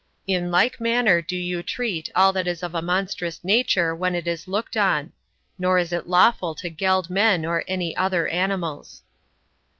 [0.25, 4.27] In like manner do you treat all that is of a monstrous nature when it
[4.27, 5.11] is looked on;
[5.59, 9.03] nor is it lawful to geld men or any other animals.